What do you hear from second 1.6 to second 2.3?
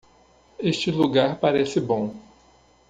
bom.